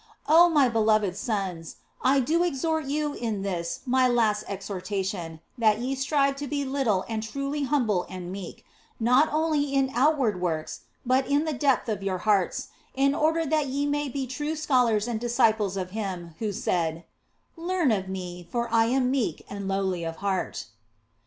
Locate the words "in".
3.13-3.43, 9.75-9.91, 11.27-11.45, 12.95-13.13